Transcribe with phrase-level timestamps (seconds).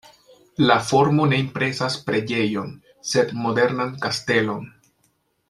[0.69, 2.73] La formo ne impresas preĝejon,
[3.11, 4.67] sed modernan kastelon.